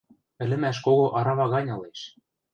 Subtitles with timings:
[0.43, 1.99] Ӹлӹмӓш кого арава гань ылеш.